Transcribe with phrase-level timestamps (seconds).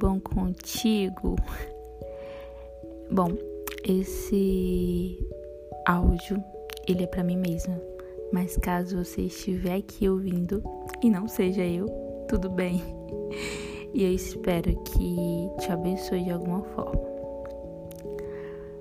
[0.00, 1.36] bom contigo?
[3.10, 3.36] Bom,
[3.86, 5.18] esse
[5.86, 6.42] áudio
[6.88, 7.78] ele é para mim mesma,
[8.32, 10.62] mas caso você estiver aqui ouvindo
[11.02, 11.86] e não seja eu,
[12.28, 12.82] tudo bem.
[13.92, 17.02] E eu espero que te abençoe de alguma forma.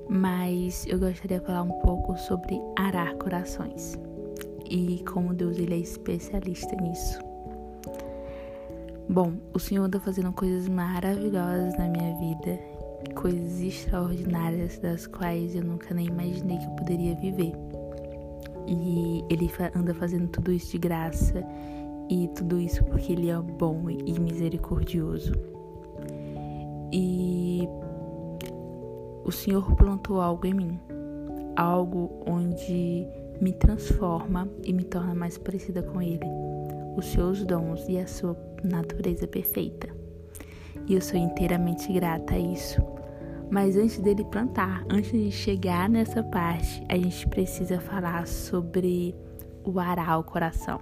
[0.08, 3.98] Mas eu gostaria de falar um pouco sobre arar corações
[4.70, 7.29] e como Deus ele é especialista nisso.
[9.12, 12.60] Bom, o Senhor anda fazendo coisas maravilhosas na minha vida,
[13.16, 17.54] coisas extraordinárias das quais eu nunca nem imaginei que eu poderia viver.
[18.68, 21.44] E Ele anda fazendo tudo isso de graça
[22.08, 25.34] e tudo isso porque Ele é bom e misericordioso.
[26.94, 27.68] E
[29.26, 30.80] o Senhor plantou algo em mim,
[31.56, 33.08] algo onde
[33.42, 36.26] me transforma e me torna mais parecida com Ele,
[36.96, 39.90] os seus dons e a sua natureza perfeita.
[40.88, 42.82] E eu sou inteiramente grata a isso.
[43.50, 49.16] Mas antes dele plantar, antes de chegar nessa parte, a gente precisa falar sobre
[49.64, 50.80] o arar o coração.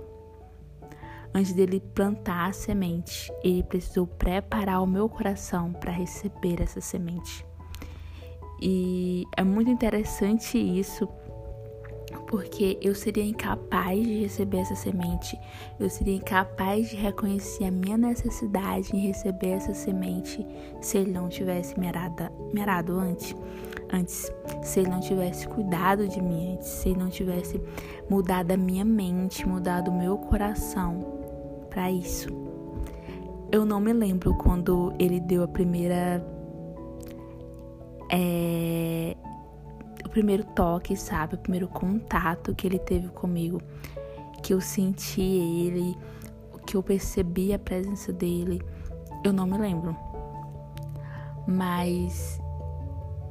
[1.33, 7.45] Antes dele plantar a semente, ele precisou preparar o meu coração para receber essa semente.
[8.61, 11.07] E é muito interessante isso,
[12.27, 15.39] porque eu seria incapaz de receber essa semente,
[15.79, 20.45] eu seria incapaz de reconhecer a minha necessidade em receber essa semente
[20.81, 21.87] se ele não tivesse me
[22.61, 23.35] arado, antes,
[23.91, 27.61] antes, se ele não tivesse cuidado de mim antes, se ele não tivesse
[28.09, 30.99] mudado a minha mente, mudado o meu coração
[31.69, 32.27] para isso.
[33.49, 36.21] Eu não me lembro quando ele deu a primeira
[38.11, 39.15] é,
[40.07, 41.35] o primeiro toque, sabe?
[41.35, 43.61] O primeiro contato que ele teve comigo,
[44.41, 45.95] que eu senti ele,
[46.65, 48.61] que eu percebi a presença dele,
[49.23, 49.95] eu não me lembro.
[51.47, 52.41] Mas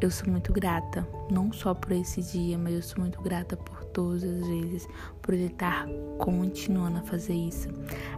[0.01, 3.76] eu sou muito grata, não só por esse dia, mas eu sou muito grata por
[3.97, 4.87] todas as vezes,
[5.23, 5.87] por ele estar
[6.19, 7.67] continuando a fazer isso.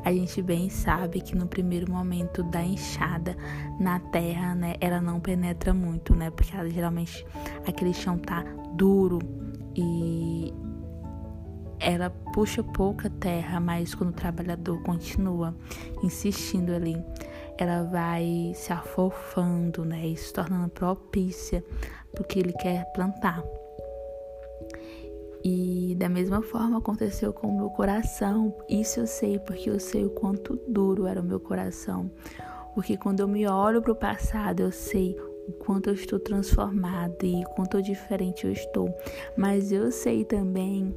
[0.05, 3.37] A gente bem sabe que no primeiro momento da enxada
[3.79, 7.25] na terra, né, ela não penetra muito, né, porque ela, geralmente
[7.65, 8.43] aquele chão tá
[8.75, 9.21] duro
[9.77, 10.53] e
[11.79, 15.55] ela puxa pouca terra, mas quando o trabalhador continua
[16.03, 17.01] insistindo ali,
[17.57, 21.65] ela vai se afofando, né, e se tornando propícia
[22.17, 23.45] porque ele quer plantar.
[25.99, 28.55] Da mesma forma aconteceu com o meu coração.
[28.69, 32.09] Isso eu sei porque eu sei o quanto duro era o meu coração.
[32.73, 37.27] Porque quando eu me olho para o passado, eu sei o quanto eu estou transformada
[37.27, 38.95] e quanto diferente eu estou.
[39.37, 40.95] Mas eu sei também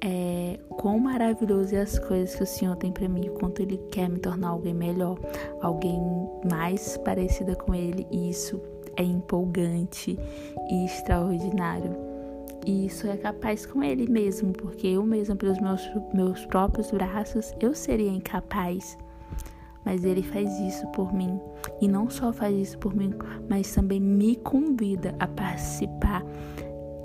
[0.00, 3.78] é, quão maravilhoso é as coisas que o Senhor tem para mim, o quanto Ele
[3.92, 5.20] quer me tornar alguém melhor,
[5.60, 6.00] alguém
[6.50, 8.08] mais parecida com Ele.
[8.10, 8.60] E isso
[8.96, 10.18] é empolgante
[10.68, 12.11] e extraordinário.
[12.64, 15.82] E isso é capaz com ele mesmo, porque eu mesma, pelos meus,
[16.14, 18.96] meus próprios braços, eu seria incapaz.
[19.84, 21.40] Mas ele faz isso por mim.
[21.80, 23.12] E não só faz isso por mim,
[23.48, 26.24] mas também me convida a participar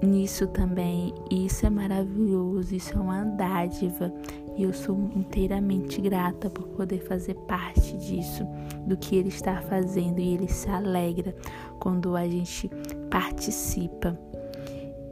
[0.03, 1.13] nisso também.
[1.31, 4.13] E isso é maravilhoso, isso é uma dádiva.
[4.55, 8.43] E eu sou inteiramente grata por poder fazer parte disso,
[8.85, 10.19] do que ele está fazendo.
[10.19, 11.35] E ele se alegra
[11.79, 12.69] quando a gente
[13.09, 14.17] participa.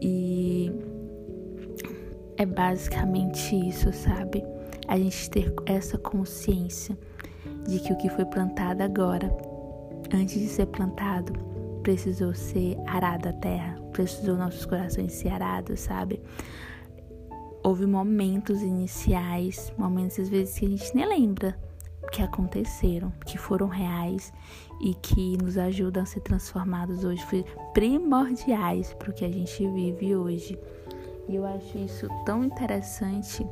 [0.01, 0.72] E
[2.38, 4.44] é basicamente isso, sabe?
[4.88, 6.97] A gente ter essa consciência
[7.67, 9.35] de que o que foi plantado agora,
[10.13, 11.34] antes de ser plantado,
[11.81, 16.22] precisou ser arado a terra, precisou nossos corações ser arados, sabe?
[17.63, 21.64] Houve momentos iniciais, momentos às vezes que a gente nem lembra
[22.11, 24.33] que aconteceram, que foram reais
[24.81, 29.67] e que nos ajudam a ser transformados hoje, foi primordiais para o que a gente
[29.67, 30.57] vive hoje.
[31.27, 33.46] E eu acho isso tão interessante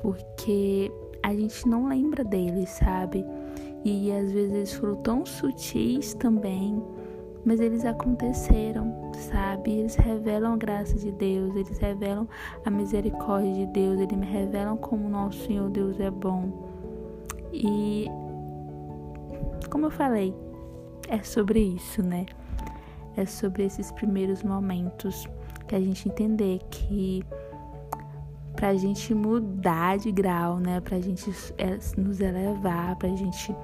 [0.00, 0.92] porque
[1.22, 3.24] a gente não lembra deles, sabe?
[3.84, 6.82] E às vezes eles foram tão sutis também,
[7.44, 9.72] mas eles aconteceram, sabe?
[9.72, 12.28] Eles revelam a graça de Deus, eles revelam
[12.64, 16.67] a misericórdia de Deus, eles revelam como nosso Senhor Deus é bom.
[17.52, 18.06] E
[19.70, 20.34] como eu falei,
[21.08, 22.26] é sobre isso, né?
[23.16, 25.28] É sobre esses primeiros momentos
[25.66, 27.24] que a gente entender que
[28.54, 30.80] pra gente mudar de grau, né?
[30.80, 33.54] Pra gente é, nos elevar, pra gente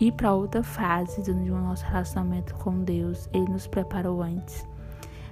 [0.00, 4.66] ir para outra fase do nosso relacionamento com Deus, Ele nos preparou antes.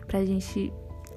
[0.07, 0.73] Pra gente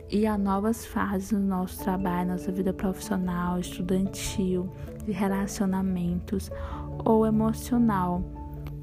[0.09, 4.69] ir a novas fases no nosso trabalho, nossa vida profissional, estudantil,
[5.05, 6.51] de relacionamentos
[7.03, 8.23] ou emocional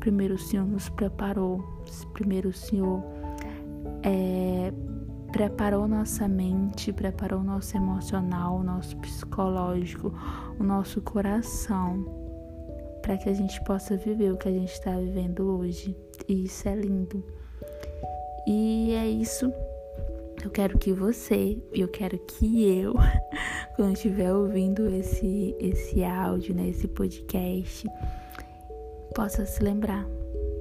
[0.03, 1.63] primeiro o Senhor nos preparou,
[2.13, 3.01] primeiro o Senhor
[4.03, 4.73] é,
[5.31, 10.13] preparou nossa mente, preparou nosso emocional, nosso psicológico,
[10.59, 12.05] o nosso coração,
[13.01, 15.97] para que a gente possa viver o que a gente está vivendo hoje.
[16.29, 17.25] E isso é lindo.
[18.45, 19.53] E é isso.
[20.43, 22.95] Eu quero que você, eu quero que eu,
[23.77, 27.89] quando estiver ouvindo esse, esse áudio, né, esse podcast,
[29.15, 30.05] possa se lembrar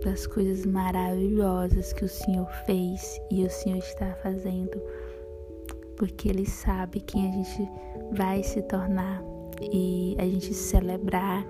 [0.03, 4.79] das coisas maravilhosas que o Senhor fez e o Senhor está fazendo,
[5.97, 7.69] porque Ele sabe quem a gente
[8.11, 9.23] vai se tornar
[9.61, 11.43] e a gente celebrar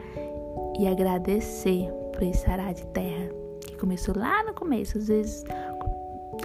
[0.79, 3.29] e agradecer por esse ará de terra
[3.59, 5.43] que começou lá no começo, às vezes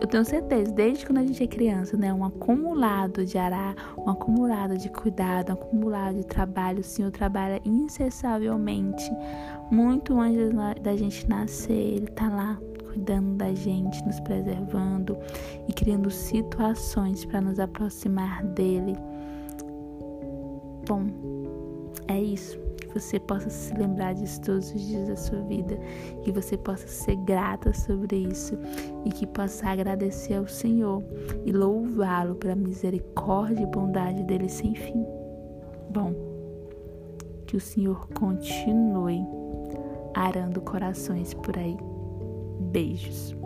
[0.01, 2.13] eu tenho certeza, desde quando a gente é criança, né?
[2.13, 6.81] Um acumulado de ará, um acumulado de cuidado, um acumulado de trabalho.
[6.81, 9.11] O Senhor trabalha incessavelmente,
[9.71, 10.51] muito antes
[10.83, 11.73] da gente nascer.
[11.73, 12.59] Ele tá lá
[12.89, 15.17] cuidando da gente, nos preservando
[15.69, 18.97] e criando situações para nos aproximar dele.
[20.87, 21.07] Bom,
[22.07, 22.66] é isso
[22.99, 25.79] você possa se lembrar disso todos os dias da sua vida,
[26.23, 28.59] que você possa ser grata sobre isso
[29.05, 31.03] e que possa agradecer ao Senhor
[31.45, 35.05] e louvá-lo pela misericórdia e bondade dele sem fim.
[35.91, 36.13] Bom,
[37.47, 39.21] que o Senhor continue
[40.15, 41.77] arando corações por aí.
[42.73, 43.46] Beijos.